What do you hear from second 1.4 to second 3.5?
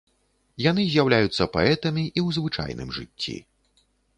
паэтамі і ў звычайным жыцці.